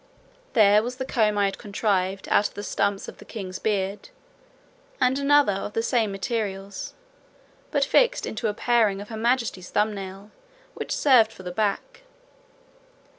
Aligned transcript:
There 0.53 0.81
was 0.81 0.95
the 0.95 1.05
comb 1.05 1.37
I 1.37 1.45
had 1.45 1.59
contrived 1.59 2.27
out 2.29 2.47
of 2.47 2.53
the 2.55 2.63
stumps 2.63 3.07
of 3.07 3.19
the 3.19 3.23
king's 3.23 3.59
beard, 3.59 4.09
and 4.99 5.19
another 5.19 5.53
of 5.53 5.73
the 5.73 5.83
same 5.83 6.11
materials, 6.11 6.95
but 7.69 7.85
fixed 7.85 8.25
into 8.25 8.47
a 8.47 8.53
paring 8.55 8.99
of 8.99 9.09
her 9.09 9.15
majesty's 9.17 9.69
thumb 9.69 9.93
nail, 9.93 10.31
which 10.73 10.91
served 10.97 11.31
for 11.31 11.43
the 11.43 11.51
back. 11.51 12.01